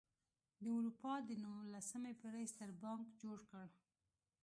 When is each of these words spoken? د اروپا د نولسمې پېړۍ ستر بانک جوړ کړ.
د 0.63 0.63
اروپا 0.77 1.13
د 1.27 1.29
نولسمې 1.43 2.13
پېړۍ 2.21 2.45
ستر 2.53 2.69
بانک 2.81 3.07
جوړ 3.21 3.37
کړ. 3.49 3.67